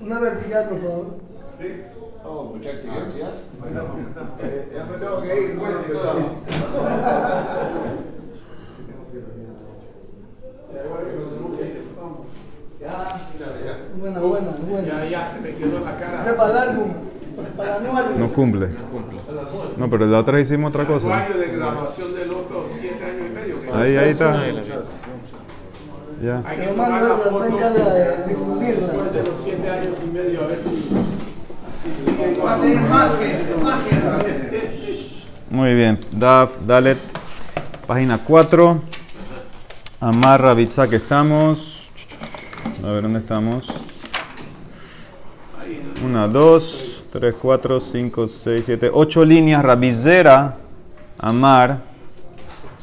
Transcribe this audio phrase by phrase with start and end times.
[0.00, 1.06] Una vertical, por favor.
[2.24, 3.30] Oh, muchas exigencias.
[4.42, 5.74] Eh, ya me tengo que ir, pues.
[14.00, 14.86] Buena, buena, buena.
[14.86, 16.22] Ya, ya se me quedó la cara.
[16.24, 16.88] Ese para el álbum,
[17.56, 18.18] para el anuario.
[18.18, 18.68] No cumple.
[19.76, 21.24] No, pero la otra hicimos otra El cosa.
[21.24, 23.57] año de grabación del otro, siete años y medio.
[23.57, 24.44] que Ahí, ahí está.
[26.22, 26.42] Ya.
[26.44, 28.86] Hay que tomar la foto de difundirla.
[28.86, 30.88] después de los siete años y medio, a ver si.
[35.50, 35.98] Muy bien.
[36.12, 36.98] Daf, Dalet,
[37.86, 38.82] página 4.
[40.00, 41.90] Amarra, que estamos.
[42.84, 43.68] A ver, ¿dónde estamos?
[46.04, 49.62] Una, dos, tres, cuatro, cinco, seis, siete, ocho líneas.
[49.64, 50.56] Rabizera,
[51.18, 51.87] Amar.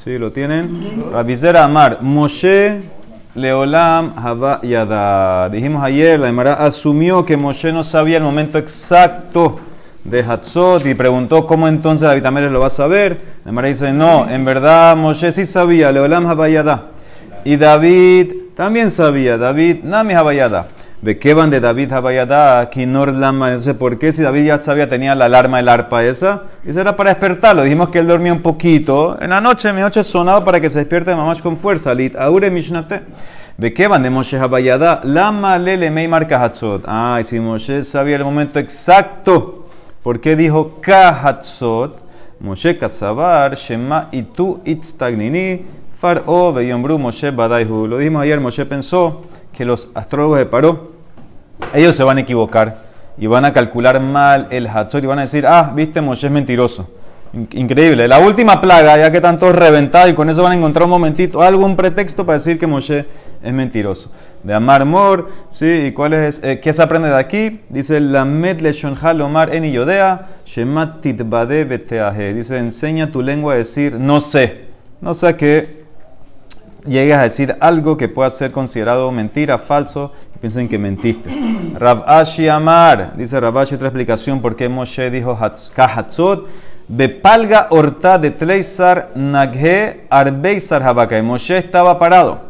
[0.06, 0.20] ¿Sí?
[0.20, 1.02] ¿Lo tienen?
[1.12, 1.98] Rabizera, Amar.
[2.04, 2.80] Moshe,
[3.34, 5.50] Leolam, Haba Yada.
[5.50, 9.60] Dijimos ayer, la Emara asumió que Moshe no sabía el momento exacto
[10.04, 13.20] de Hatzot y preguntó cómo entonces David Ameles lo va a saber.
[13.46, 16.90] La Emara dice, no, en verdad Moshe sí sabía, Leolam Haba Yada.
[17.44, 20.68] Y David también sabía, David, Nami Habayada.
[20.68, 22.70] ¿De van de David Habayada?
[22.70, 26.04] Kinor Lama, no sé por qué, si David ya sabía, tenía la alarma, el arpa
[26.04, 26.44] esa.
[26.66, 27.64] Eso era para despertarlo.
[27.64, 29.18] Dijimos que él dormía un poquito.
[29.22, 31.94] En la noche, mi noche sonaba para que se despierte mamás con fuerza.
[31.94, 33.02] Lit Aure Mishnate.
[33.58, 35.00] ¿De qué van de Moshe Habayada?
[35.06, 36.84] Lama Lele Mei Marca Hatzot.
[36.88, 39.66] Ah, y si Moshe sabía el momento exacto,
[40.04, 42.04] ¿por qué dijo Kahatzot?
[42.42, 45.64] Moshe Kasabar, Shema y tú Itztagnini,
[45.98, 47.88] Far'o, Beyombru, Moshe Badaihu.
[47.88, 49.22] Lo dijimos ayer, Moshe pensó
[49.56, 50.92] que los astrólogos de Paró,
[51.74, 52.78] ellos se van a equivocar
[53.18, 56.34] y van a calcular mal el Hatzot y van a decir, ah, viste, Moshe es
[56.34, 56.90] mentiroso.
[57.34, 58.08] In- Increíble.
[58.08, 60.90] La última plaga, ya que están todos reventados y con eso van a encontrar un
[60.92, 63.06] momentito, algún pretexto para decir que Moshe
[63.42, 64.12] es mentiroso.
[64.44, 65.66] De Amar Mor, ¿sí?
[65.66, 66.44] ¿Y cuál es?
[66.44, 67.62] eh, ¿Qué se aprende de aquí?
[67.70, 71.66] Dice, Lamed Leshonjal Omar en Yodea, Shemat Titbade.
[72.34, 74.66] Dice, enseña tu lengua a decir, no sé.
[75.02, 75.85] No sé que
[76.86, 81.30] llegues a decir algo que pueda ser considerado mentira, falso, y piensen que mentiste.
[81.80, 86.48] Rav Ashi Amar, dice Rav Ashi, otra explicación por qué Moshe dijo Hatz- Kahatzot,
[86.88, 91.22] Bepalga Horta de Tleisar Naghe Arbeisar Habakai.
[91.24, 92.42] Moshe estaba parado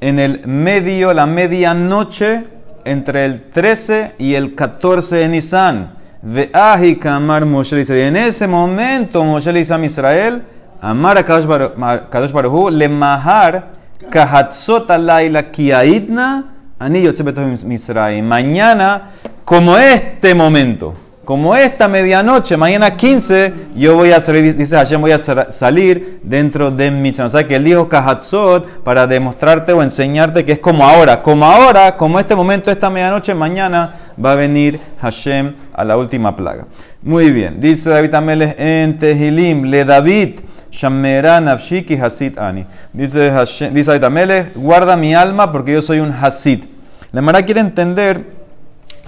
[0.00, 2.44] en el medio, la medianoche,
[2.84, 5.94] entre el 13 y el 14 de Nisan.
[6.22, 10.42] Veahi Kamar Moshe dice, y en ese momento Moshe le dice a Israel,
[10.80, 13.64] Amar a Kadosh Baruhu, le mahar
[14.10, 16.44] kahatzot alayla kiaidna
[16.78, 18.24] ani yotze betoh Misraim.
[18.26, 19.10] Mañana,
[19.44, 20.92] como este momento,
[21.24, 26.20] como esta medianoche, mañana 15, yo voy a salir, dice Hashem, voy a sal- salir
[26.22, 27.26] dentro de Mitzrayim.
[27.26, 31.22] O sea que él dijo Kahatzot para demostrarte o enseñarte que es como ahora.
[31.22, 33.94] Como ahora, como este momento, esta medianoche, mañana
[34.24, 36.66] va a venir Hashem a la última plaga.
[37.02, 40.40] Muy bien, dice David Amelech en Tehilim, le David,
[40.70, 42.66] Shamera Nafshiki Hasid Ani.
[42.92, 43.30] Dice,
[43.72, 46.64] dice David Amelech, guarda mi alma porque yo soy un Hasid.
[47.12, 48.24] La Mara quiere entender,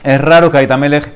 [0.03, 1.13] es raro que David Amelech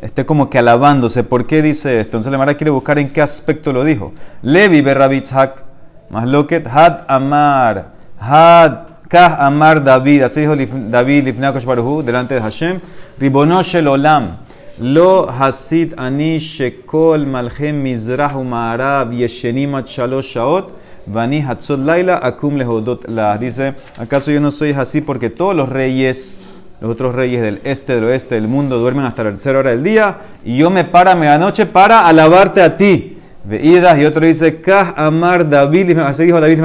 [0.00, 1.24] esté como que alabándose.
[1.24, 2.16] ¿Por qué dice esto?
[2.16, 4.12] Entonces la Mara quiere buscar en qué aspecto lo dijo.
[4.42, 5.62] Levi Berrabitzhak,
[6.10, 12.34] Masloket, Had Amar, Had Kah Amar David, así dijo David Lifnei Akash Baruj Hu, delante
[12.34, 12.80] de Hashem,
[13.18, 14.38] Ribono Shel Olam,
[14.78, 20.70] Lo Hasid Ani Shekol Malchem Mizrah Umarab Yeshenim Ad Shalosh Shaot,
[21.08, 23.38] Vani Hatzot Laila Akum Lehodot La.
[23.38, 27.94] Dice, ¿acaso yo no soy así porque todos los reyes los otros reyes del este,
[27.94, 31.12] del oeste del mundo duermen hasta la tercera hora del día y yo me paro
[31.12, 33.16] a medianoche para alabarte a ti.
[33.44, 36.60] Veídas y otro dice, Kah Amar David, así dijo David,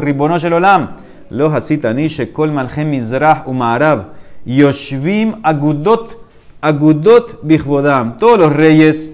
[0.00, 0.96] Ribono Shel Olam,
[1.30, 2.52] Shekol
[2.84, 4.08] Mizrah Umarab,
[4.44, 6.23] Yoshvim Agudot,
[6.64, 8.16] Agudot Bichbodam.
[8.16, 9.10] Todos los reyes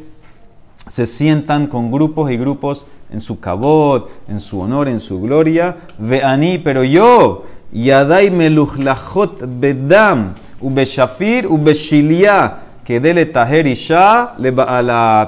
[0.87, 5.77] se sientan con grupos y grupos en su cabot, en su honor, en su gloria.
[5.99, 14.53] Veani, pero yo, Yadai meluchlachot bedam, ubeshafir, ubeshilia, que dele taher isha le.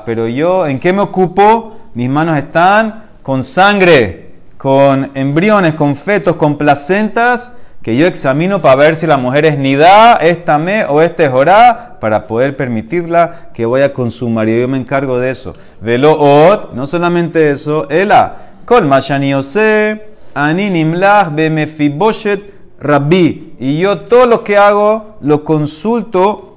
[0.07, 1.77] Pero yo, ¿en qué me ocupo?
[1.95, 8.77] Mis manos están con sangre, con embriones, con fetos, con placentas que yo examino para
[8.77, 13.67] ver si la mujer es nidá, es tamé o es tejorá, para poder permitirla que
[13.67, 14.61] vaya con su marido.
[14.61, 15.55] Yo me encargo de eso.
[15.81, 20.01] Velo od, no solamente eso, ela, kol mashani ose,
[20.35, 22.41] ani nimlach bemefiboshet
[22.81, 23.55] rabbi.
[23.59, 26.53] Y yo todo lo que hago lo consulto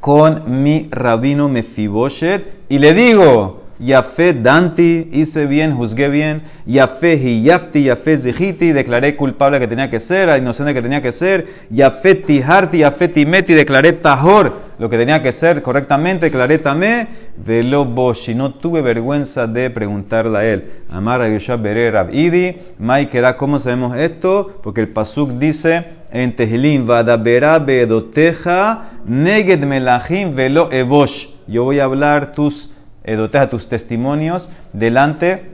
[0.00, 6.42] con mi rabino Mefiboshet y le digo, Yafé Danti, hice bien, juzgué bien.
[6.66, 11.46] Yafé Hiyafti, Yafé Zihiti, declaré culpable que tenía que ser, inocente que tenía que ser.
[11.70, 17.06] Yafé Tiharti, Yafé Timeti, declaré Tahor, lo que tenía que ser correctamente, declaré Tamé.
[17.36, 20.64] Velo Boshi, no tuve vergüenza de preguntarle a él.
[20.90, 24.58] Amar a Yoshua Bere Rabidi, Maikera, ¿cómo sabemos esto?
[24.62, 31.28] Porque el Pasuk dice en Tehilim, Vadabera Bedoteja, Neged Melahim Velo Ebosh.
[31.46, 32.72] Yo voy a hablar tus
[33.12, 35.50] edoteja, tus testimonios delante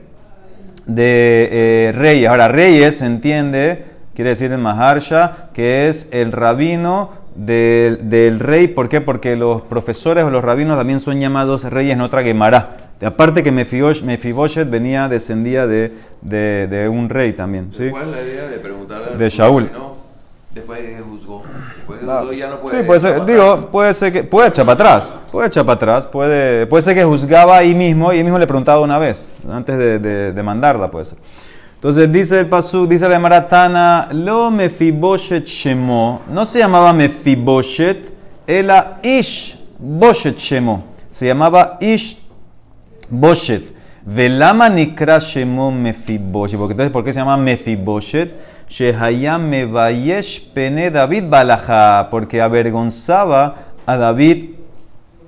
[0.85, 2.29] de eh, reyes.
[2.29, 8.67] Ahora, reyes se entiende, quiere decir en Maharsha, que es el rabino del, del rey.
[8.67, 9.01] ¿Por qué?
[9.01, 12.77] Porque los profesores o los rabinos también son llamados reyes en otra Gemara.
[13.03, 15.91] Aparte que Mefibosh- Mefiboshet venía, descendía de,
[16.21, 17.71] de, de un rey también.
[17.73, 17.89] ¿sí?
[17.89, 19.69] ¿Cuál es la idea de preguntarle al De Shaul.
[19.73, 19.95] ¿no?
[20.53, 21.01] Después de que
[22.05, 22.77] juzgó ya no puede.
[22.77, 26.07] Sí, puede ser, digo, puede ser que, puede echar para atrás, puede echar para atrás,
[26.07, 29.77] puede, puede ser que juzgaba ahí mismo y ahí mismo le preguntaba una vez, antes
[29.77, 31.17] de, de, de mandarla, puede ser.
[31.75, 38.11] Entonces dice el pasú, dice la maratana, lo mefiboshet shemo, no se llamaba mefiboshet,
[38.47, 42.17] era ish boshet shemo, se llamaba ish
[43.09, 43.75] boshet.
[44.03, 48.31] Velama nikra shemo mefiboshet, porque entonces, ¿por qué se llama mefiboshet?
[48.67, 54.51] Shehayam mevayesh pene David balaja, porque avergonzaba a David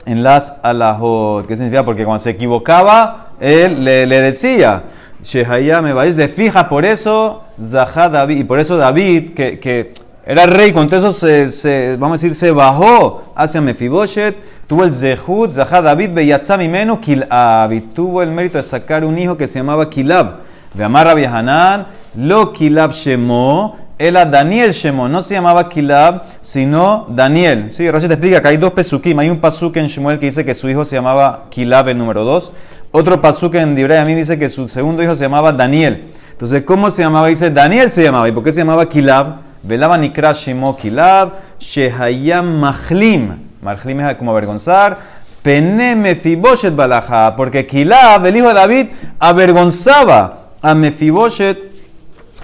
[0.06, 1.46] en las alajot.
[1.48, 1.84] ¿Qué significa?
[1.84, 4.84] Porque cuando se equivocaba, él le, le decía,
[5.24, 9.94] Shehayam mevayesh, de fija, por eso, Zahá David, y por eso David, que, que
[10.26, 14.36] era rey, con eso se, vamos a decir, se bajó hacia Mefiboshet,
[14.68, 19.18] tuvo el Zehut, Zahá David, Beyatzam Imenu, Kilab, y tuvo el mérito de sacar un
[19.18, 20.40] hijo que se llamaba Kilab,
[20.74, 21.88] de Amar Hanan,
[22.18, 27.68] lo Kilab Shemo, era Daniel Shemo, no se llamaba Kilab, sino Daniel.
[27.72, 30.44] Sí, Rashi te explica que hay dos pesukim, hay un pasuk en Shmuel que dice
[30.44, 32.52] que su hijo se llamaba Kilab, el número dos,
[32.92, 36.12] otro pasuk en Dibrei mí dice que su segundo hijo se llamaba Daniel.
[36.32, 37.28] Entonces, ¿cómo se llamaba?
[37.28, 38.28] Dice, Daniel se llamaba.
[38.28, 39.38] ¿Y por qué se llamaba Kilab?
[39.62, 43.36] Velaba Nikra Shemo Kilab, Shehayam Mahlim.
[43.62, 44.98] Mahlim es como avergonzar.
[45.44, 48.88] Pene Mefiboshet Balaja, porque Kilab, el hijo de David,
[49.20, 51.77] avergonzaba a Mefiboshet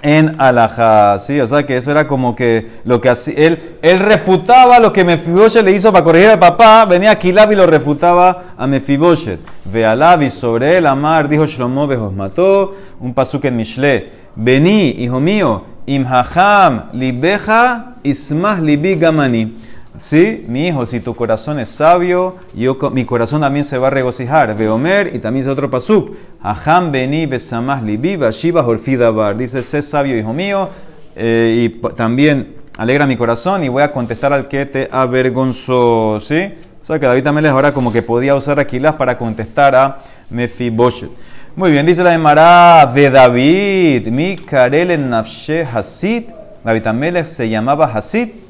[0.04, 1.40] en alajá, ¿sí?
[1.40, 5.64] O sea que eso era como que lo que hacía, él, refutaba lo que Mefiboshet
[5.64, 9.40] le hizo para corregir al papá, venía Kilab y lo refutaba a Mefiboshet.
[9.64, 14.90] Ve Alab y sobre él, Amar, dijo Shlomo, os mató, un pasuk en Mishle, vení,
[14.90, 19.56] hijo mío, imhaham libeja, ismah libi gamani.
[20.04, 20.44] ¿Sí?
[20.48, 24.54] Mi hijo, si tu corazón es sabio, yo, mi corazón también se va a regocijar.
[24.54, 26.14] Veomer, y también dice otro pasuk.
[26.42, 29.34] Aham beni besamah libi vashiva horfidabar.
[29.34, 30.68] Dice, sé sabio, hijo mío,
[31.16, 36.18] eh, y también alegra mi corazón y voy a contestar al que te avergonzó.
[36.20, 36.52] ¿Sí?
[36.82, 41.08] O sea que David también ahora como que podía usar Aquilas para contestar a Mefiboshet.
[41.56, 46.24] Muy bien, dice la Emara de David, mi karel en nafshe hasid.
[46.62, 48.43] David Amelech se llamaba Hasid.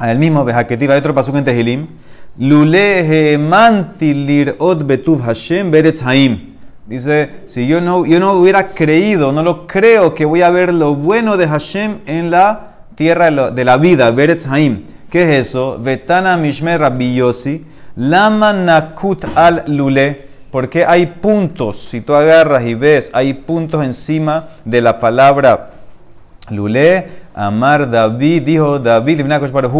[0.00, 1.86] El mismo Bejaketiva, hay otro pasuk en Tehilim.
[2.36, 6.54] Lule hemanti lirot betuv Hashem beretz haim.
[6.86, 10.74] Dice, si yo no, yo no hubiera creído, no lo creo que voy a ver
[10.74, 14.82] lo bueno de Hashem en la tierra de, la vida, beretz haim.
[15.10, 15.78] ¿Qué es eso?
[15.80, 17.64] Vetana mishmer rabbi Yossi,
[17.94, 20.26] lama nakut al lule.
[20.50, 25.70] Porque hay puntos, si tú agarras y ves, hay puntos encima de la palabra
[26.50, 29.22] Lule, Amar David, dijo David,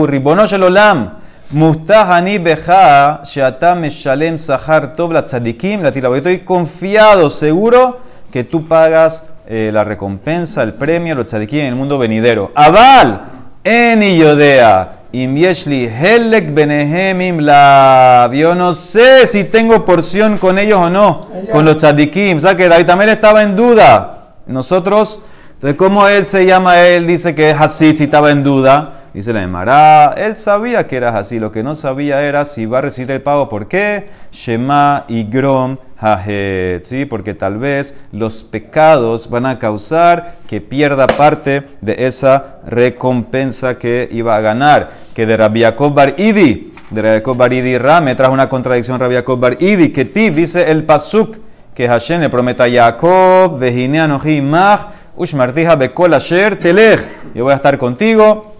[0.06, 1.11] Ribono Olam,
[1.50, 6.16] Mustahani Beja, Sheata Meshalem Sahar Tov la Tzadikim, la Tilaba.
[6.16, 8.00] Yo Estoy confiado, seguro
[8.32, 12.50] que tú pagas eh, la recompensa, el premio, a los Tzadikim en el mundo venidero.
[12.56, 13.20] Aval,
[13.62, 18.34] Eni Yodea, Im Yeshli Helek Benehem Im Lav.
[18.34, 21.20] Yo no sé si tengo porción con ellos o no,
[21.52, 22.38] con los Tzadikim.
[22.38, 24.32] O sea que David también estaba en duda.
[24.49, 25.20] Nosotros.
[25.64, 26.78] Entonces, ¿cómo él se llama?
[26.83, 29.04] Él dice que es así, si estaba en duda.
[29.14, 31.38] Dice la Emara, él sabía que era así.
[31.38, 33.49] Lo que no sabía era si va a recibir el pago.
[33.49, 34.11] ¿Por qué?
[34.30, 36.85] Shema y Grom Hajet.
[36.85, 37.06] ¿Sí?
[37.06, 44.06] Porque tal vez los pecados van a causar que pierda parte de esa recompensa que
[44.12, 44.90] iba a ganar.
[45.14, 48.50] Que de Rabbi Yaakov Bar Idi, de Rabbi Yaakov Bar Idi Ra, me trajo una
[48.50, 49.94] contradicción Rabbi Yaakov Bar Idi.
[49.94, 51.38] Que Tib dice el Pasuk
[51.75, 54.80] que Hashem le prometa a Jacob, Vehine anoji imach,
[55.16, 57.00] ushmartija bekol asher telech.
[57.35, 58.54] Yo voy a estar contigo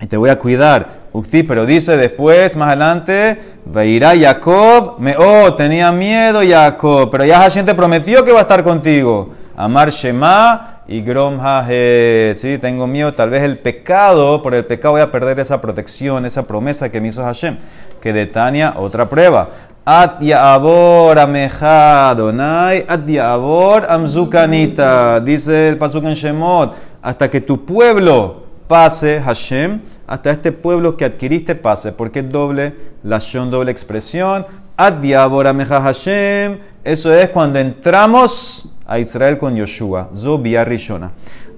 [0.00, 1.06] y te voy a cuidar.
[1.12, 7.38] Ukti, pero dice después, más adelante, Veirá Jacob, me, oh, tenía miedo Jacob, pero ya
[7.38, 9.34] Hashem te prometió que va a estar contigo.
[9.56, 12.36] Amar Shema y Grom Hajet.
[12.36, 16.26] Sí, tengo miedo, tal vez el pecado, por el pecado voy a perder esa protección,
[16.26, 17.56] esa promesa que me hizo Hashem.
[18.00, 19.48] Que de Tania, otra prueba.
[19.88, 25.20] At Yaabor Ameja Adonai, At Yaabor Amzukanita.
[25.20, 31.04] Dice el Pasuk en Shemot, hasta que tu pueblo pase, Hashem, hasta este pueblo que
[31.04, 31.92] adquiriste pase.
[31.92, 32.74] porque es doble?
[33.04, 34.44] La Shon, doble expresión.
[34.76, 36.58] At Yaabor Ameja Hashem.
[36.82, 40.08] Eso es cuando entramos a Israel con Yoshua.
[40.12, 41.12] Zobia Rishona.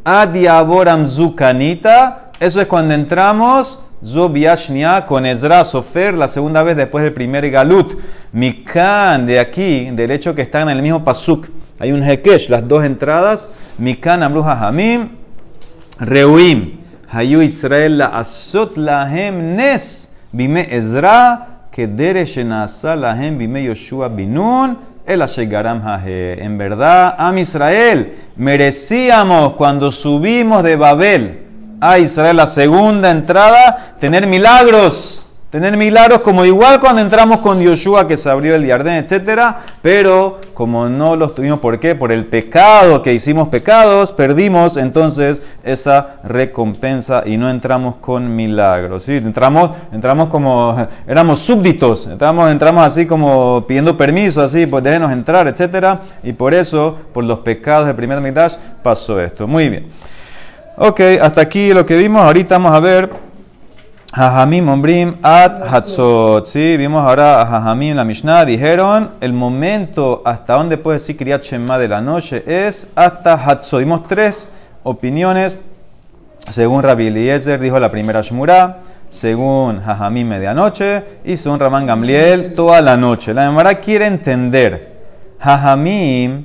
[0.04, 2.30] Ad Yaabor Amzukanita.
[2.38, 7.98] Eso es cuando entramos Zobiashnia con Ezra Sofer, la segunda vez después del primer Galut.
[8.32, 11.48] Mikan, de aquí, del hecho que están en el mismo Pasuk.
[11.80, 13.48] Hay un Hekesh, las dos entradas.
[13.78, 15.08] Mikan Amruja Hamim,
[15.98, 16.78] Reuim.
[17.10, 24.78] Hayu Israel la Asot Lahem Nes, Bime Ezra, Kedere Shenasa Lahem, Bime Yoshua Binun.
[25.06, 31.47] El En verdad, Am Israel, merecíamos cuando subimos de Babel
[31.80, 35.24] a Israel, la segunda entrada, tener milagros.
[35.50, 39.54] Tener milagros como igual cuando entramos con Yoshua que se abrió el jardín, etc.
[39.80, 41.94] Pero como no los tuvimos, ¿por qué?
[41.94, 49.04] Por el pecado que hicimos pecados, perdimos entonces esa recompensa y no entramos con milagros.
[49.04, 49.16] ¿sí?
[49.16, 55.48] Entramos, entramos como, éramos súbditos, entramos, entramos así como pidiendo permiso, así, pues déjenos entrar,
[55.48, 56.00] etc.
[56.24, 59.46] Y por eso, por los pecados del primer mitad, pasó esto.
[59.46, 59.86] Muy bien.
[60.80, 62.22] Ok, hasta aquí lo que vimos.
[62.22, 63.10] Ahorita vamos a ver
[64.14, 66.46] Jajamim Ombrim Ad Hatzot.
[66.46, 68.44] Sí, vimos ahora a Jajamim la Mishnah.
[68.44, 73.80] Dijeron el momento hasta donde puede decir Kriyat Shema de la noche es hasta Hatzot.
[73.80, 74.50] Vimos tres
[74.84, 75.56] opiniones.
[76.48, 78.76] Según Rabbi Eliezer dijo la primera Shmurah.
[79.08, 81.02] Según Jajamim medianoche.
[81.24, 83.34] Y según Ramán Gamliel toda la noche.
[83.34, 84.92] La Gemara quiere entender.
[85.40, 86.44] Jajamim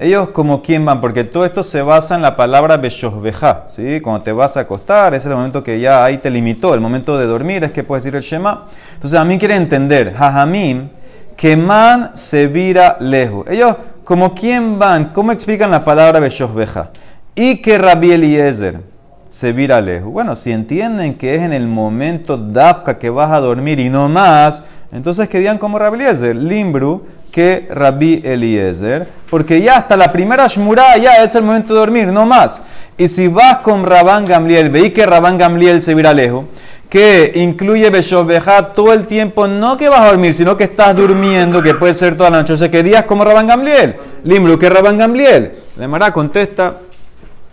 [0.00, 4.00] ellos como quién van, porque todo esto se basa en la palabra beshoshbeja, ¿sí?
[4.00, 6.80] Cuando te vas a acostar, ese es el momento que ya ahí te limitó, el
[6.80, 8.66] momento de dormir es que puedes decir el Shema.
[8.94, 10.88] Entonces a mí quiere entender, Jajamim,
[11.36, 13.46] que man se vira lejos.
[13.48, 13.74] Ellos
[14.04, 16.90] como quién van, ¿cómo explican la palabra beshoshbeja?
[17.34, 18.80] Y que Rabbi Eliezer
[19.28, 20.12] se vira lejos.
[20.12, 24.08] Bueno, si entienden que es en el momento dafka que vas a dormir y no
[24.08, 24.62] más,
[24.92, 27.04] entonces que digan como Rabbi Eliezer, Limbru,
[27.38, 32.08] que Rabbi Eliezer, porque ya hasta la primera Shmurah ya es el momento de dormir,
[32.08, 32.60] no más.
[32.96, 36.46] Y si vas con Rabán Gamliel, veí que Rabán Gamliel se vira lejos,
[36.90, 41.62] que incluye Beshobeja todo el tiempo, no que vas a dormir, sino que estás durmiendo,
[41.62, 42.54] que puede ser toda la noche.
[42.54, 45.52] O sea, que días como Rabán Gamliel, Limru, que Rabán Gamliel.
[45.76, 46.78] La Mara contesta,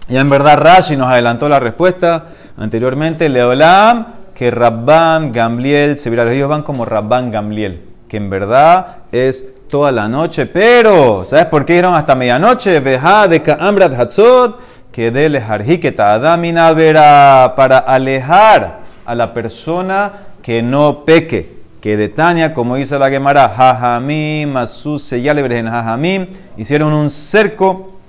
[0.07, 2.25] ya en verdad Rashi nos adelantó la respuesta
[2.57, 9.03] anteriormente, Leolam, que Rabán Gamliel se vira ellos van como Rabán Gamliel, que en verdad
[9.11, 12.79] es toda la noche, pero ¿sabes por qué dieron hasta medianoche?
[12.79, 14.57] Veja de Kaamrat Hatzot,
[14.89, 21.57] que de lejarjiketa adamina verá para alejar a la persona que no peque.
[21.81, 27.99] Que de Tania, como dice la Gemara, Jajamim, Asus, en Jajamim, hicieron un cerco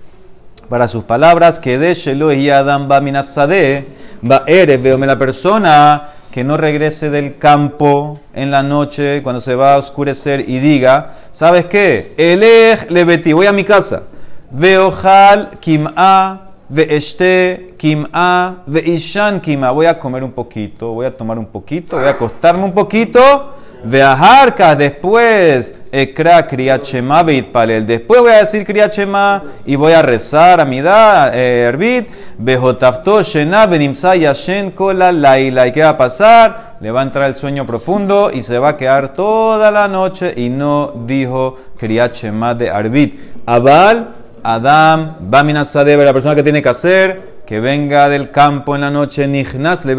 [0.68, 3.88] para sus palabras, que de Shelo y Adam Baminasade,
[4.22, 9.54] va eres, veome la persona que no regrese del campo en la noche cuando se
[9.54, 12.12] va a oscurecer y diga, ¿sabes qué?
[12.18, 14.02] Elej lebeti, voy a mi casa.
[14.50, 19.70] Veojal kim'a, veeste kim'a, veishan kim'a.
[19.70, 23.54] Voy a comer un poquito, voy a tomar un poquito, voy a acostarme un poquito
[23.88, 27.86] Veajarka, después, Ekra Kriyat Shema Palel.
[27.86, 32.08] Después voy a decir Kriyat Shema y voy a rezar a mi edad, eh, Herbit.
[32.36, 35.68] Behotafto Shena Benimsa Yashen Kola Laila.
[35.68, 36.76] ¿Y qué va a pasar?
[36.80, 40.34] Le va a entrar el sueño profundo y se va a quedar toda la noche
[40.36, 43.20] y no dijo Kriyat Shema de Arbit.
[43.46, 44.08] Abal,
[44.42, 49.28] Adam, Baminasadebe, la persona que tiene que hacer, que venga del campo en la noche,
[49.28, 49.96] Nihnas, le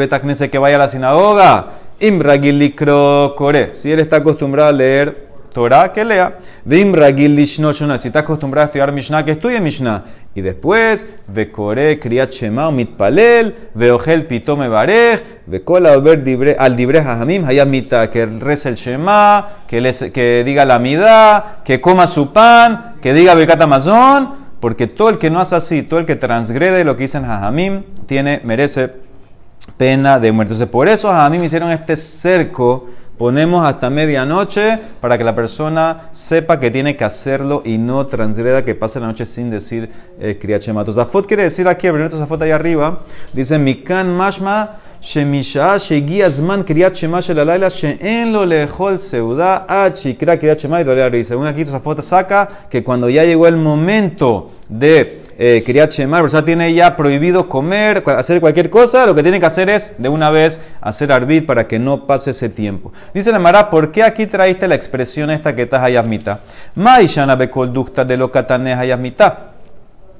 [0.49, 1.67] que vaya a la sinagoga
[1.99, 3.73] Imragilikro Kore.
[3.73, 5.27] Si él está acostumbrado a leer
[5.57, 6.37] Torah, que lea.
[6.63, 7.97] Shona.
[7.97, 10.03] Si está acostumbrado a estudiar Mishnah, que estudie Mishnah.
[10.35, 18.27] Y después, Vekore Kriyat Shema Mitpalel, Veogel Pitome Barej, Vekola al Dibre Hajamim, Hayamita, que
[18.27, 23.61] reza el Shema, que, que diga la Midá, que coma su pan, que diga Bekat
[23.61, 24.45] Amazon.
[24.59, 27.81] Porque todo el que no hace así, todo el que transgrede lo que dicen Hajamim,
[28.05, 29.06] tiene, merece
[29.77, 30.53] pena de muerte.
[30.53, 32.87] Entonces, por eso a mí me hicieron este cerco.
[33.17, 38.63] Ponemos hasta medianoche para que la persona sepa que tiene que hacerlo y no transgreda
[38.63, 40.85] que pase la noche sin decir eh, Kriyachema.
[40.85, 42.99] Zafot quiere decir aquí, el Zafot ahí arriba,
[43.33, 50.59] dice Mikan Mashma shemisha shegia zman kriyat shema shel alayla she'en lo lejol seuda kriyat
[50.59, 55.91] shema y Según aquí Zafot saca que cuando ya llegó el momento de eh, Kriyat
[55.91, 59.69] Shema, la persona tiene ya prohibido comer, hacer cualquier cosa, lo que tiene que hacer
[59.69, 62.91] es de una vez hacer arbit para que no pase ese tiempo.
[63.13, 66.39] Dice la Mara, ¿por qué aquí traíste la expresión esta que estás hayasmita?
[66.75, 69.56] Maishana bekolducta de lo katane hayasmita.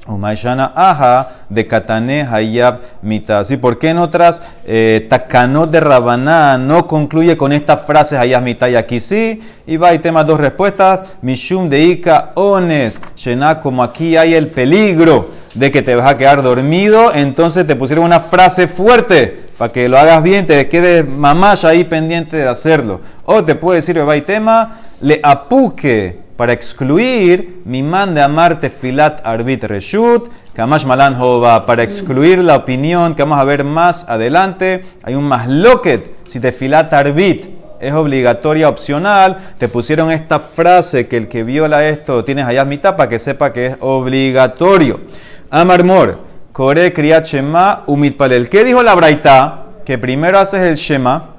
[0.05, 3.43] Umayshana aja de katane hayab mita.
[3.43, 3.57] ¿Sí?
[3.57, 8.75] ¿Por qué en otras eh, de Rabaná no concluye con estas frases hayab mita y
[8.75, 9.41] aquí sí?
[9.65, 11.01] Y va y tema dos respuestas.
[11.21, 13.01] Mishum de ika ones.
[13.15, 17.75] Shena, como aquí hay el peligro de que te vas a quedar dormido, entonces te
[17.75, 22.47] pusieron una frase fuerte para que lo hagas bien, te quedes mamás ahí pendiente de
[22.47, 23.01] hacerlo.
[23.25, 28.69] O te puede decir, va y tema, le apuque para excluir mi man de amarte
[28.69, 34.07] filat arbit reshut, kamash malan hova, para excluir la opinión que vamos a ver más
[34.07, 34.85] adelante.
[35.03, 41.07] Hay un más loquet, si te filat arbit es obligatoria, opcional, te pusieron esta frase
[41.07, 45.01] que el que viola esto tienes allá mitad para que sepa que es obligatorio.
[45.49, 46.19] Amar mor,
[46.51, 48.49] kore kriyat shema umit palel.
[48.49, 49.65] ¿Qué dijo la braita?
[49.85, 51.35] Que primero haces el shema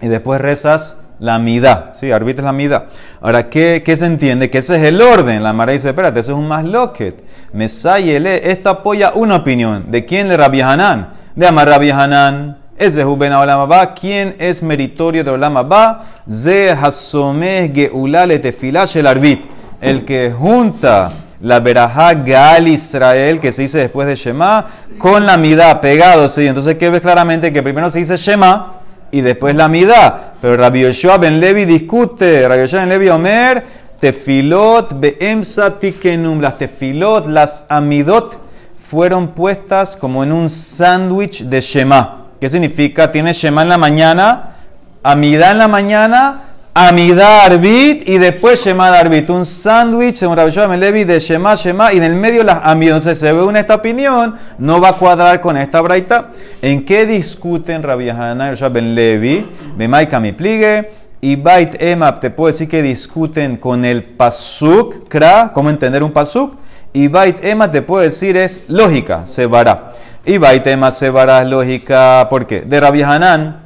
[0.00, 1.90] y después rezas la mida.
[1.94, 2.86] Sí, arbitra la mida.
[3.20, 4.50] Ahora, ¿qué, ¿qué se entiende?
[4.50, 5.42] Que ese es el orden.
[5.42, 7.22] La Mara dice, espérate, eso es un más loquet.
[7.52, 9.90] Mesayele, esto apoya una opinión.
[9.90, 10.28] ¿De quién?
[10.28, 11.10] De Rabbi Hanan.
[11.36, 12.58] De Amar Rabbi Hanan.
[12.76, 13.94] Ese es Uben Olam Abba.
[13.94, 16.04] ¿Quién es meritorio de Olam Abba?
[16.30, 19.40] Ze Hasomeh Geula Letefila Shel Arbit.
[19.80, 21.12] El que junta
[21.42, 24.66] la verajá Gal Israel, que se dice después de Shema,
[24.98, 26.28] con la mida pegado.
[26.28, 26.46] ¿sí?
[26.46, 27.52] Entonces, ¿qué ves claramente?
[27.52, 28.79] Que primero se dice Shema
[29.10, 30.34] y después la mida.
[30.40, 32.46] Pero Rabbi Yoshua Ben Levi discute.
[32.48, 33.62] Rabbi Yoshua Ben Levi Omer,
[33.98, 36.40] tefilot beemsa tikenum.
[36.40, 38.38] Las tefilot, las amidot,
[38.78, 42.26] fueron puestas como en un sándwich de Shema.
[42.40, 43.12] ¿Qué significa?
[43.12, 44.56] Tiene Shema en la mañana,
[45.02, 49.28] amida en la mañana, amida arbit y después Shema arbit.
[49.30, 52.98] Un sándwich, según Rabbi Levi, de Shema, Shema y en el medio las amidot.
[52.98, 56.30] Entonces se ve una esta opinión, no va a cuadrar con esta braita.
[56.62, 59.46] ¿En qué discuten Rabbi Hanan y Ben Levi?
[59.76, 60.90] Bemaika mi pligue.
[61.22, 66.12] Y Bait Emap, te puedo decir que discuten con el pasuk, kra, cómo entender un
[66.12, 66.54] pasuk.
[66.94, 69.92] Y Bait Emap, te puedo decir, es lógica, se vará.
[70.24, 72.62] Y Bait Emap se vará lógica, ¿por qué?
[72.62, 73.60] De Rabbi Hanan,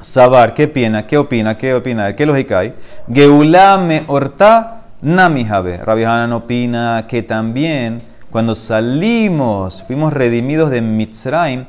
[0.00, 1.06] Sabar, ¿qué opina?
[1.06, 1.56] ¿Qué opina?
[1.58, 2.16] ¿Qué opina?
[2.16, 2.74] ¿Qué lógica hay?
[3.12, 5.76] Geulá me horta nami jabe.
[5.76, 11.66] Rabbi Hanan opina que también cuando salimos, fuimos redimidos de Mitzrayim,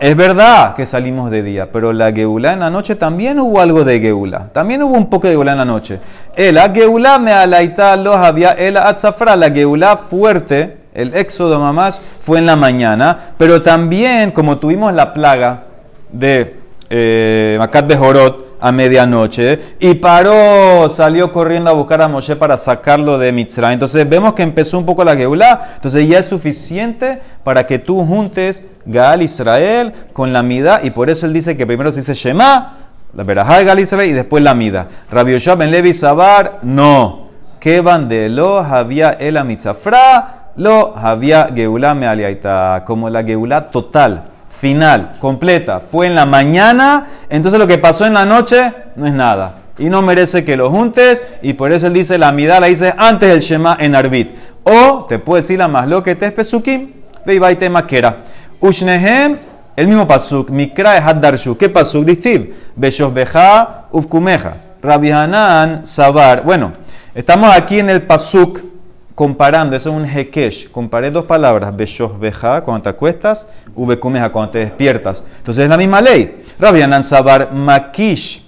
[0.00, 3.82] es verdad que salimos de día, pero la Geulá en la noche también hubo algo
[3.84, 4.48] de Geulá.
[4.52, 6.00] También hubo un poco de Geulá en la noche.
[6.36, 12.38] El Geulá me alaita lo había el atzafra, la Geulá fuerte, el éxodo mamás, fue
[12.38, 15.64] en la mañana, pero también como tuvimos la plaga
[16.12, 16.59] de
[16.90, 23.16] eh, Macat Bejorot a medianoche y paró, salió corriendo a buscar a Moshe para sacarlo
[23.16, 23.74] de Mitzrayim.
[23.74, 28.04] Entonces vemos que empezó un poco la Geulá, entonces ya es suficiente para que tú
[28.04, 32.14] juntes Gaal Israel con la Mida y por eso él dice que primero se dice
[32.14, 32.76] Shema,
[33.14, 34.88] la verajá de Gaal Israel y después la Mida.
[35.10, 37.30] Rabbi Yoshua ben Levi Sabar, no.
[37.60, 43.70] Que van de lo había el mitzafra, lo había Geulá me aliaita, como la Geulá
[43.70, 49.06] total final, completa, fue en la mañana, entonces lo que pasó en la noche no
[49.06, 49.54] es nada.
[49.78, 52.92] Y no merece que lo juntes, y por eso él dice, la midá la dice
[52.98, 54.30] antes del Shema en Arbit.
[54.64, 56.90] O te puede decir la más lo que te es Pesukim,
[57.24, 58.18] ve y va y te maquera.
[58.60, 59.38] Ushnehem,
[59.74, 61.56] el mismo pasuk, mikra es haddarshu.
[61.56, 62.04] ¿Qué pasuk?
[62.04, 64.52] Dictiv, beja ufkumeja.
[64.82, 66.42] Rabbi Hanan, Sabar.
[66.42, 66.72] Bueno,
[67.14, 68.69] estamos aquí en el pasuk
[69.14, 70.70] comparando, eso es un hekesh.
[70.70, 71.72] Comparé dos palabras,
[72.18, 75.24] beja cuando te acuestas, ubekumeja cuando te despiertas.
[75.38, 76.42] Entonces es la misma ley.
[76.58, 78.42] Rabbi Hanan Sabar, makish,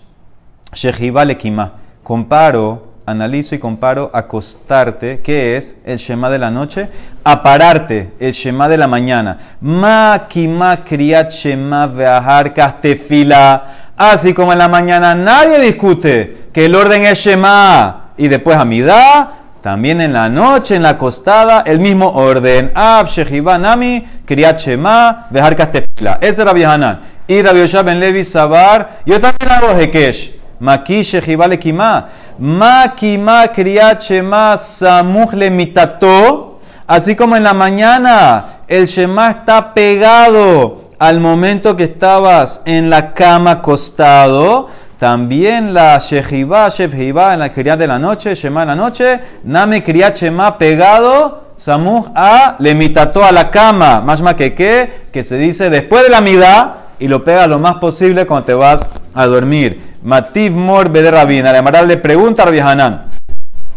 [1.27, 1.73] lekima.
[2.03, 6.89] Comparo, analizo y comparo acostarte, que es el shema de la noche,
[7.25, 9.57] a pararte, el shema de la mañana.
[9.61, 13.93] Ma kima kriyat shema veahar kastefila.
[13.97, 19.42] Así como en la mañana nadie discute que el orden es shema y después amidá.
[19.63, 22.73] También en la noche, en la acostada, el mismo orden.
[22.75, 26.19] Ab, Shehiva, Nami, Kriyat Shema, Behar Kastefila.
[26.21, 27.01] Ese es Rabbi Hanan.
[27.29, 28.99] Y Rabbi Yoshua ben Levi Sabar.
[29.07, 30.33] Yo también hago Hekesh.
[30.59, 32.09] Maki, Shehiva, Lekima.
[32.41, 36.59] Ma, Kima, Kriyat Shema, Samuch, le mitato.
[36.89, 43.15] Así como en la mañana, el Shema está pegado al momento que estabas en la
[43.15, 44.71] cama acostado.
[45.03, 49.83] También la Shehiva, Shehiva en la criat de la noche, Shema en la noche, Name
[49.83, 55.39] criat Shema pegado, Samuj a le mitató a la cama, más que qué, que se
[55.39, 59.27] dice después de la midá y lo pega lo más posible cuando te vas a
[59.27, 59.97] dormir.
[60.05, 63.01] Mativ mor de rabina, le le pregunta a Rabbi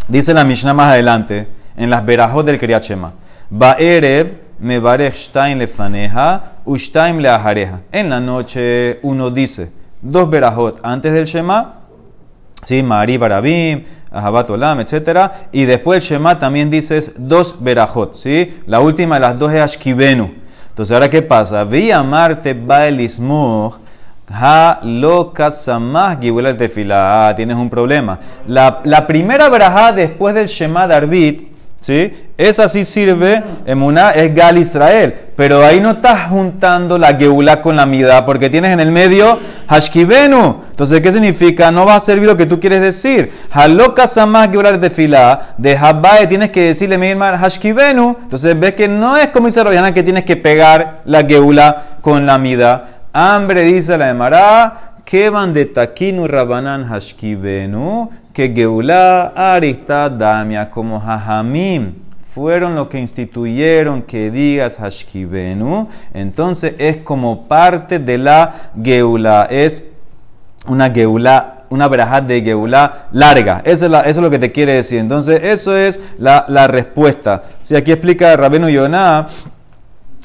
[0.07, 3.13] dice la Mishnah más adelante, en las verajos del criat Shema.
[3.49, 4.27] Ba'erev
[4.59, 7.79] mevarech shtaim lefaneja, ushtaim leajareja.
[7.91, 11.75] En la noche uno dice dos berajot antes del Shema,
[12.63, 12.83] ¿sí?
[12.83, 15.31] Mari Barabim, Ahabat Olam, etc.
[15.51, 18.61] Y después el Shema también dices dos berajot, ¿sí?
[18.65, 20.33] La última de las dos es Ashkivenu.
[20.69, 21.63] Entonces, ¿ahora qué pasa?
[21.63, 23.75] Vi amarte baelismuch,
[24.29, 25.33] ha lo
[26.21, 27.29] gibula el tefilá.
[27.29, 28.19] Ah, tienes un problema.
[28.47, 31.47] La, la primera berajá después del Shema de Arbit,
[31.79, 32.29] ¿sí?
[32.37, 35.24] Esa sí sirve, emuná es Gal Israel.
[35.35, 39.37] Pero ahí no estás juntando la geula con la mida, porque tienes en el medio
[39.67, 40.63] Hashkivenu.
[40.69, 41.71] Entonces, ¿qué significa?
[41.71, 43.31] No va a servir lo que tú quieres decir.
[43.51, 48.15] Haloka samah geula de fila, de Habae tienes que decirle Meirmar Hashkivenu.
[48.23, 52.37] Entonces, ves que no es como dice que tienes que pegar la geula con la
[52.37, 52.85] mida.
[53.11, 55.71] Hambre, dice la Emara, que van de
[56.27, 62.04] rabanan hashkivenu, que geulá arista damia como hajamim
[62.35, 69.85] fueron los que instituyeron que digas hashkivenu, entonces es como parte de la geula, es
[70.67, 73.61] una geula una verajat de Geulá larga.
[73.65, 74.99] Eso es, eso es lo que te quiere decir.
[74.99, 77.43] Entonces, eso es la, la respuesta.
[77.61, 79.27] Si aquí explica Rabenu Yonah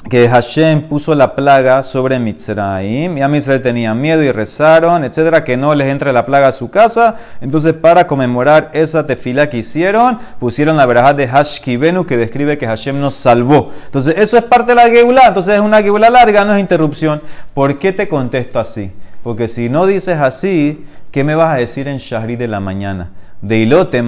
[0.09, 5.43] que Hashem puso la plaga sobre Mitzrayim, y a Mitzrayim tenían miedo y rezaron, etcétera,
[5.43, 7.17] que no les entre la plaga a su casa.
[7.39, 12.65] Entonces, para conmemorar esa tefila que hicieron, pusieron la verajat de Hashkivenu, que describe que
[12.65, 13.71] Hashem nos salvó.
[13.85, 15.27] Entonces, eso es parte de la Geulah.
[15.27, 17.21] Entonces, es una Geulah larga, no es interrupción.
[17.53, 18.91] ¿Por qué te contesto así?
[19.23, 23.11] Porque si no dices así, ¿qué me vas a decir en Shahri de la mañana?
[23.43, 24.03] De ilote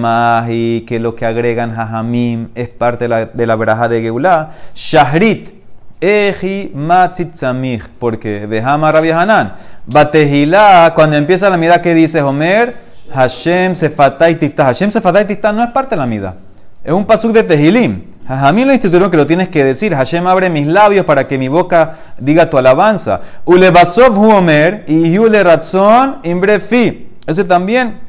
[0.48, 4.50] y que lo que agregan Jajamim es parte de la, de de Geulah.
[4.74, 5.63] Shahrit,
[6.04, 9.54] Eji Matzitzamich, porque Behama Rabbi Hanan.
[9.86, 12.76] Batehilá, cuando empieza la mida, ¿qué dice Homer?
[13.10, 14.66] Hashem Sefatay Tiftah.
[14.66, 16.34] Hashem Sefatay Tiftah no es parte de la mida.
[16.82, 18.02] Es un pasuk de Tehilim.
[18.28, 19.94] Jajamim lo instituyeron que lo tienes que decir.
[19.94, 23.22] Hashem abre mis labios para que mi boca diga tu alabanza.
[23.46, 27.08] Ulebasov hu Homer y Yule Ratzon Imbrefi.
[27.26, 28.00] Ese también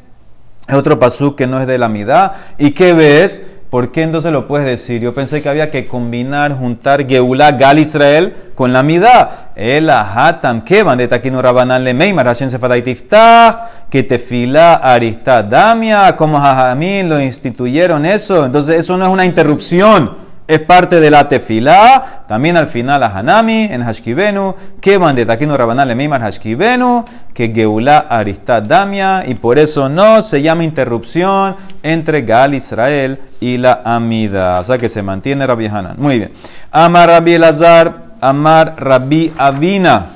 [0.68, 2.34] es otro pasuk que no es de la midá.
[2.58, 3.46] ¿Y qué ves?
[3.70, 5.00] ¿Por qué entonces lo puedes decir?
[5.00, 9.50] Yo pensé que había que combinar, juntar Geulah Gal Israel con la midá.
[9.56, 16.16] El hatam kevan de taquino rabanan le meimar Hashem sefaday tiftah que tefilá aristá damia
[16.16, 18.44] como jajamín lo instituyeron eso.
[18.44, 20.25] Entonces eso no es una interrupción.
[20.48, 25.56] Es parte de la tefilá, también al final a Hanami, en Hashkivenu, que de Taquino
[25.56, 27.04] Rabanal Meimar Hashkivenu,
[27.34, 33.56] que Geulá Aristad Damia, y por eso no se llama interrupción entre Gal Israel y
[33.56, 34.60] la Amida.
[34.60, 35.96] O sea que se mantiene Rabbi Hanan.
[35.98, 36.32] Muy bien.
[36.70, 40.06] Amar Rabbi Elazar, Amar Rabbi Avina.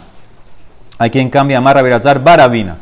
[0.99, 2.77] Hay quien cambia Amar Rabbi Elazar, Barabina.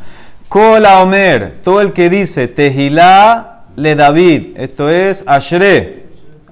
[0.47, 5.98] Kola Omer, todo el que dice Tehilá le David, esto es Ashre.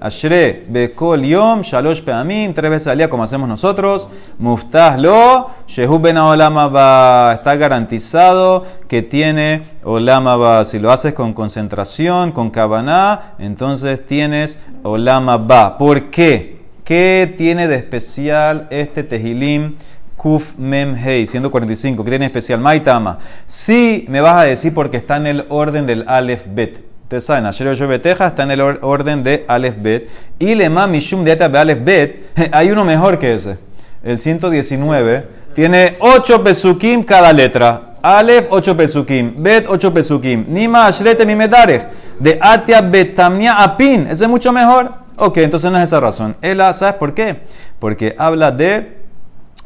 [0.00, 4.08] Ashre, Bekol Yom, Shalosh Peamim, tres veces al día como hacemos nosotros.
[4.38, 10.64] Muftah lo, Shehu Ben Olama va, está garantizado que tiene Olama va.
[10.64, 15.78] Si lo haces con concentración, con Kavaná, entonces tienes Olama va.
[15.78, 16.58] ¿Por qué?
[16.84, 19.74] ¿Qué tiene de especial este Tehilim?
[20.16, 22.60] Kuf Mem Hei, 145, ¿qué tiene de especial?
[22.60, 23.20] Maitama.
[23.46, 26.80] Sí, me vas a decir porque está en el orden del Aleph Bet.
[27.08, 30.10] Ustedes saben, Asher Beteja está en el or- orden de Aleph Bet.
[30.38, 33.56] Y Lema Mishum de Aleph Bet, hay uno mejor que ese.
[34.04, 37.94] El 119 tiene 8 pesukim cada letra.
[38.02, 39.42] Aleph, 8 pesukim.
[39.42, 40.44] Bet, 8 pesukim.
[40.48, 41.86] Nima Ashrete Mimedarech.
[42.18, 44.02] De Atia Betamia Apin.
[44.10, 44.92] Ese es mucho mejor.
[45.16, 46.36] Ok, entonces no es esa razón.
[46.42, 47.40] Ela, ¿sabes por qué?
[47.78, 48.97] Porque habla de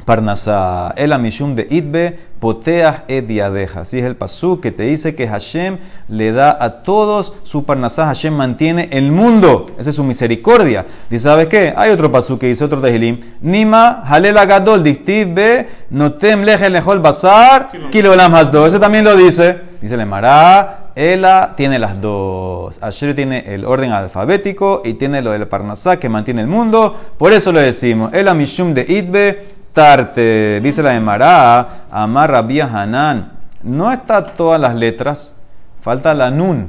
[0.05, 3.81] Parnasá, el amishum de Itbe, poteas et diadeja.
[3.81, 5.77] Así es el pasú que te dice que Hashem
[6.09, 8.05] le da a todos su Parnasá.
[8.07, 9.67] Hashem mantiene el mundo.
[9.79, 10.85] Esa es su misericordia.
[11.09, 11.73] Dice, ¿sabes qué?
[11.77, 13.19] Hay otro pasú que dice otro tehilim.
[13.39, 18.67] Nima, halel agadol, dictiv be, notem lejel lejol basar, kilolam hasdo.
[18.67, 19.57] Ese también lo dice.
[19.81, 22.77] Dice le mará, Ela tiene las dos.
[22.81, 26.95] Asher tiene el orden alfabético y tiene lo del Parnasá que mantiene el mundo.
[27.17, 28.13] Por eso lo decimos.
[28.13, 30.61] Ela mishum de Itbe tarte.
[30.61, 33.33] Dice la Emara, Amar Rabia Hanan.
[33.63, 35.35] No está todas las letras.
[35.81, 36.67] Falta la nun.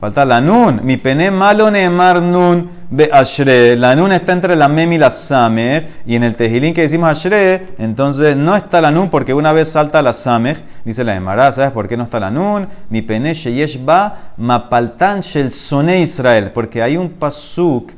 [0.00, 0.80] Falta la nun.
[0.82, 3.76] Mi pene malo neemar nun be ashre.
[3.76, 6.02] La nun está entre la mem y la samer.
[6.06, 9.70] Y en el tejilín que decimos ashre, entonces no está la nun porque una vez
[9.70, 10.62] salta la samer.
[10.84, 12.68] Dice la Emara, ¿sabes por qué no está la nun?
[12.90, 15.50] Mi pene sheyesh ba mapaltan shel
[16.00, 16.50] Israel.
[16.52, 17.92] Porque hay un pasuk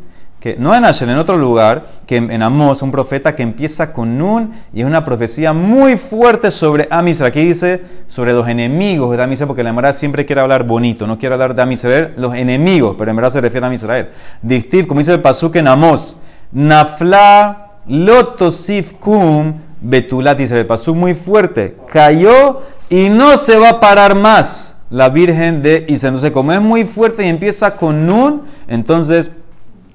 [0.47, 4.53] que no en en otro lugar, que en Amos, un profeta que empieza con Nun
[4.73, 7.33] y es una profecía muy fuerte sobre Amisrael.
[7.33, 11.19] Aquí dice sobre los enemigos de Amisrael, porque la Emara siempre quiere hablar bonito, no
[11.19, 14.11] quiere hablar de Amisrael, los enemigos, pero en verdad se refiere a Amisrael.
[14.41, 16.21] Dictiv, como dice el Pasuk en Amos,
[16.53, 20.61] Nafla lotosif kum betulat Israel.
[20.61, 21.77] El pasuk muy fuerte.
[21.89, 26.15] Cayó y no se va a parar más la Virgen de Israel.
[26.15, 29.33] Entonces, como es muy fuerte y empieza con nun, entonces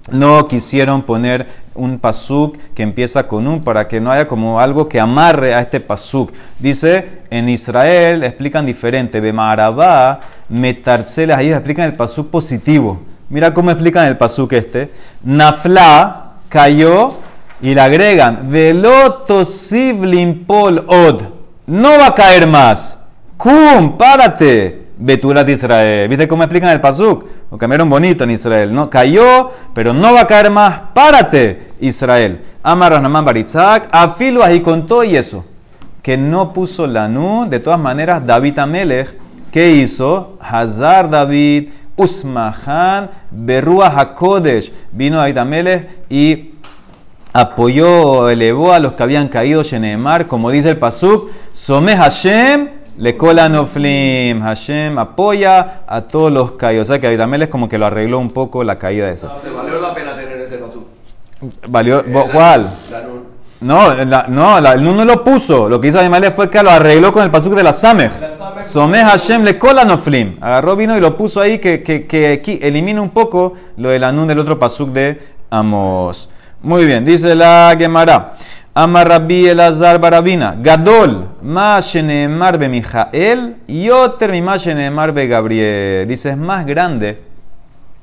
[0.10, 4.90] no quisieron poner un pasuk que empieza con un para que no haya como algo
[4.90, 6.32] que amarre a este pasuk.
[6.60, 9.22] Dice en Israel explican diferente.
[9.22, 13.02] Bemarabá, metarceles, ahí explican el pasuk positivo.
[13.30, 14.92] Mira cómo explican el pasuk este.
[15.24, 17.18] Nafla cayó
[17.62, 21.22] y le agregan velotosiblim pol od.
[21.68, 22.98] No va a caer más.
[23.38, 24.81] Cum, párate.
[25.04, 26.08] Betulat Israel.
[26.08, 27.26] ¿Viste cómo explican el pasuk?
[27.50, 28.72] Lo cambiaron bonito en Israel.
[28.72, 30.80] No cayó, pero no va a caer más.
[30.94, 32.42] Párate, Israel.
[32.62, 33.90] Amar Rahman Baritzak.
[33.92, 35.44] Afilo ahí con todo y eso.
[36.04, 37.50] Que no puso la nu.
[37.50, 39.16] De todas maneras, David Amelech.
[39.52, 40.38] ¿Qué hizo?
[40.40, 41.70] Hazar David.
[41.96, 43.10] Usmahan.
[43.32, 44.72] Berúa Hakodesh.
[44.92, 46.52] Vino David Amelech y
[47.34, 50.28] apoyó, elevó a los que habían caído Shenemar.
[50.28, 51.32] Como dice el pasuk.
[51.52, 52.81] Someh Hashem.
[53.02, 54.42] Le cola no flim.
[54.42, 56.88] Hashem apoya a todos los caídos.
[56.88, 59.34] O sea que Abitamel es como que lo arregló un poco la caída de esa.
[59.44, 60.86] Se valió la pena tener ese pasú.
[61.68, 62.02] ¿Valió?
[62.02, 62.78] Eh, la- ¿Cuál?
[62.92, 63.22] La nun.
[63.62, 65.68] No, la- no, la- el nun no lo puso.
[65.68, 68.12] Lo que hizo Abimelech fue que lo arregló con el pasuk de la Samech.
[68.62, 70.38] Someh Hashem le cola no flim.
[70.40, 74.04] Agarró vino y lo puso ahí que, que, que aquí elimina un poco lo del
[74.04, 76.30] anun del otro pasuk de Amos.
[76.62, 78.34] Muy bien, dice la Gemara.
[78.74, 80.56] Amar Rabbi Elazar Barabina.
[80.56, 86.08] Gadol, ma sheneemar be Mijael, yoter mi ma sheneemar be Gabriel.
[86.08, 87.22] Dice, es más grande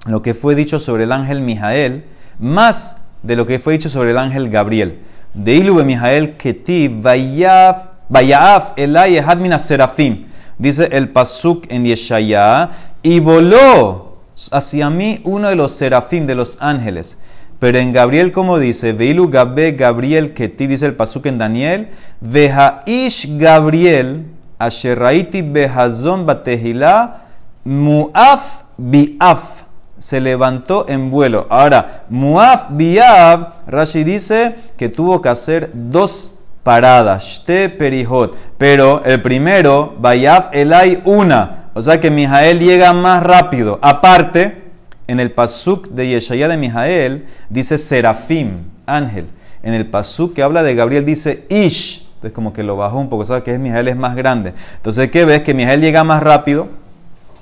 [0.06, 2.04] lo que fue dicho sobre el ángel Mijael,
[2.38, 4.98] más de lo que fue dicho sobre el ángel Gabriel.
[5.32, 10.26] De Ilube Mijael Ketiv, Vayaaf Elai Ehad Mina Serafim.
[10.58, 12.70] Dice el Pasuk en Yeshaya,
[13.02, 14.18] y voló
[14.52, 17.18] hacia mí uno de los serafim, de los ángeles.
[17.58, 21.88] Pero en Gabriel, como dice, Veilu Gabe Gabriel Ketiv, dice el Pasuk en Daniel,
[22.20, 24.26] Vehaish Gabriel,
[24.58, 27.22] Asherraiti Behazon Batehila,
[27.64, 29.62] Muaf Biaf
[29.98, 31.46] se levantó en vuelo.
[31.50, 38.36] Ahora, Muaf Biaf, Rashi dice que tuvo que hacer dos paradas, Shte Perihot.
[38.56, 41.70] Pero el primero, Bayaf Elai, una.
[41.74, 43.78] O sea que Mijael llega más rápido.
[43.82, 44.67] Aparte,
[45.08, 49.26] en el pasuk de Yeshaya de Mijael dice Serafim, ángel.
[49.62, 52.06] En el pasuk que habla de Gabriel dice Ish.
[52.14, 53.42] Entonces como que lo bajó un poco, ¿sabes?
[53.42, 54.52] Que es Mijael es más grande.
[54.76, 55.42] Entonces, ¿qué ves?
[55.42, 56.68] Que Mijael llega más rápido.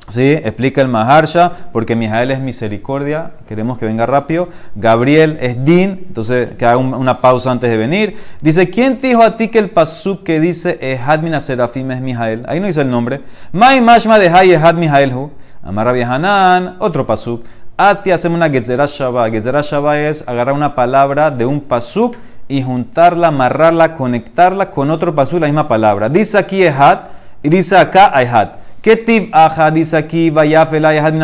[0.08, 0.32] ¿Sí?
[0.32, 4.48] Explica el Maharsha, porque Mijael es misericordia, queremos que venga rápido.
[4.76, 8.16] Gabriel es Din, entonces que haga un- una pausa antes de venir.
[8.40, 12.00] Dice, ¿quién te dijo a ti que el pasuk que dice Ehad mina serafim es
[12.00, 12.44] Mijael?
[12.46, 13.22] Ahí no dice el nombre.
[13.50, 15.30] Mai mashma de Hay Ehad Mijael hu.
[15.64, 17.44] Amar Hanan, otro pasuk.
[17.76, 19.32] Ati hacemos una Gezerat Shabbat.
[19.32, 22.14] Gezerat Shabbat es agarrar una palabra de un pasuk
[22.46, 26.08] y juntarla, amarrarla, conectarla con otro pasuk, la misma palabra.
[26.08, 27.00] Dice aquí Ehad
[27.42, 28.50] y dice acá Ehad.
[28.86, 30.32] Ketiv Aja dice aquí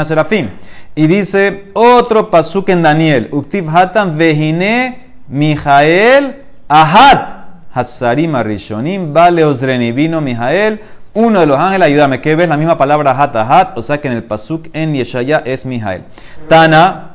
[0.04, 0.48] Serafim.
[0.96, 3.28] Y dice otro pasuk en Daniel.
[3.30, 7.44] Uktiv Hatan Vehine Mijael Ahad.
[7.72, 9.92] Hasarim Arishonim Vale Ozreni.
[9.92, 10.80] Vino Mijael,
[11.14, 12.20] uno de los ángeles, ayúdame.
[12.20, 12.48] ¿Qué ves?
[12.48, 13.78] La misma palabra Hat Ahad.
[13.78, 16.02] O sea que en el pasuk en Yeshaya es Mijael.
[16.48, 17.10] Tana.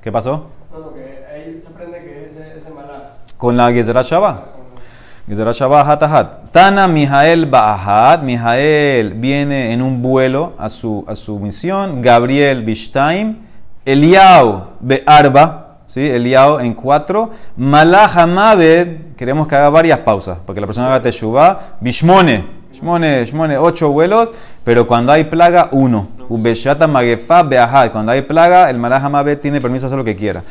[0.00, 0.46] ¿Qué pasó?
[0.72, 3.16] No, no, que ahí se aprende que es ese, ese malá.
[3.36, 4.36] Con la Gezerat Shabbat.
[4.36, 4.48] Gezerat Shabbat Hat Ahad.
[6.50, 8.22] Tana Mijael Ba'ahad.
[8.22, 12.02] Mijael viene en un vuelo a su, a su misión.
[12.02, 13.36] Gabriel Bishtaim.
[13.84, 15.78] Eliau Be'arba.
[15.86, 16.00] ¿Sí?
[16.00, 17.30] Eliau en cuatro.
[17.56, 19.14] Malach Hamabed.
[19.16, 20.38] Queremos que haga varias pausas.
[20.44, 21.76] Para que la persona haga Teshuvah.
[21.80, 22.59] Bishmone.
[22.72, 24.32] Shmone, shmone, ocho vuelos.
[24.64, 26.08] Pero cuando hay plaga, uno.
[26.28, 27.90] Ubeshata Magefa Be'ahad.
[27.90, 30.42] Cuando hay plaga, el Malach Hamabed tiene permiso de hacer lo que quiera.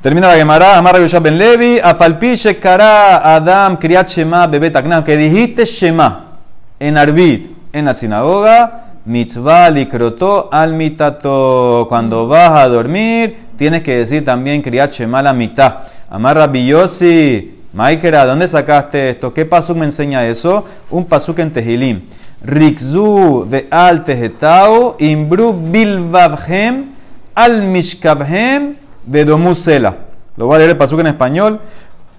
[0.00, 0.78] Termina la Gemara.
[0.78, 1.78] Amar Yoshua ben Levi.
[1.78, 5.04] Afalpi Shekara Adam Kriat Shema Bebet Aknam.
[5.04, 6.38] Que dijiste Shema
[6.80, 8.84] en Arbit, en la sinagoga.
[9.04, 11.86] Mitzvah likrotó al mitato.
[11.88, 15.80] Cuando vas a dormir, tienes que decir también Kriat Shema la mitad.
[16.08, 17.55] Amar Rabbi Yossi.
[17.76, 19.34] Maikera, ¿dónde sacaste esto?
[19.34, 20.64] ¿Qué pasuk me enseña eso?
[20.90, 22.00] Un pasuk en Tehilim.
[22.42, 26.86] Rikzu ve al tehetau imbru bilvavhem
[27.34, 29.94] al mishkavhem vedomu sela.
[30.38, 31.60] Lo voy a leer el pasuk en español.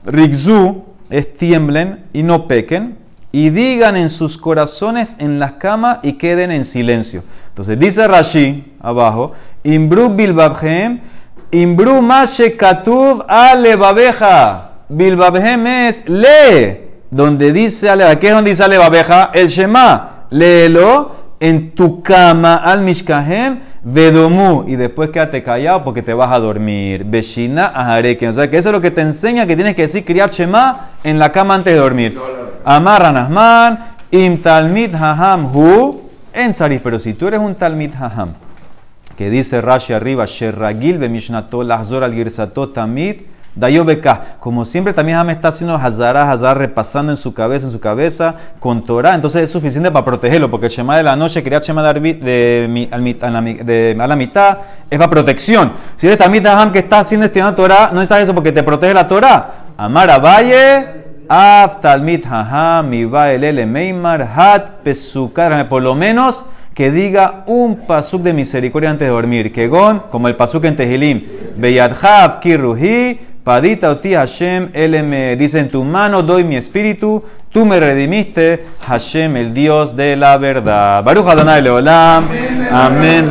[0.06, 2.96] Rikzu es tiemblen y no pequen
[3.32, 7.24] y digan en sus corazones en las camas y queden en silencio.
[7.50, 9.32] Entonces dice Rashi abajo,
[9.64, 11.00] Imbru bilbabhem,
[11.50, 14.67] Imbru mashe katuv alebabeja.
[14.90, 16.78] Bilbabhem es lee,
[17.12, 19.32] donde dice ale, ¿qué es donde dice alebabeja?
[19.34, 26.14] El Shema, léelo en tu cama al mishkahem, Vedomu, y después quédate callado porque te
[26.14, 27.06] vas a dormir.
[27.06, 28.30] Beshina ahareken.
[28.30, 30.90] O sea que eso es lo que te enseña que tienes que decir Kriyat Shema
[31.04, 32.20] en la cama antes de dormir.
[32.66, 33.80] Amarran Asman,
[34.12, 36.54] Im Talmid Haham Hu, en.
[36.84, 38.34] Pero si tú eres un Talmid Haham,
[39.18, 43.22] que dice Rashi arriba, Sherragil be Mishnato Lahzor al Girsato Tamid,
[43.58, 44.38] Dayobeka.
[44.40, 48.36] Como siempre también me está haciendo Hazara, Hazara repasando en su cabeza, en su cabeza,
[48.60, 49.16] con Torah.
[49.16, 52.88] Entonces es suficiente para protegerlo, porque el Shema de la noche, quería Shema de, de,
[53.66, 54.58] de- a la mitad,
[54.90, 55.74] es para protección.
[55.96, 58.94] Si eres Talmid Haham que está haciendo estudiando Torah, no necesitas eso porque te protege
[58.94, 59.52] la Torah.
[59.78, 60.98] Amar a Valle.
[61.30, 65.68] Af talmid haham meimar hat pesukar.
[65.68, 69.52] Por lo menos que diga un pasuk de misericordia antes de dormir.
[69.52, 71.22] Que gon, como el pasuk en Tehilim.
[71.58, 73.20] Beyadhav kiruhi.
[73.48, 78.66] Padita oti Hashem, él me dice en tu mano doy mi espíritu, tú me redimiste,
[78.86, 81.02] Hashem, el Dios de la verdad.
[81.02, 82.28] Baruch Adonai Leolam,
[82.70, 83.30] amén,